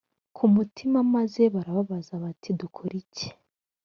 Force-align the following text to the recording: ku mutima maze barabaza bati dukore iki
ku 0.35 0.43
mutima 0.55 0.99
maze 1.15 1.41
barabaza 1.55 2.13
bati 2.23 2.49
dukore 2.59 2.95
iki 3.03 3.27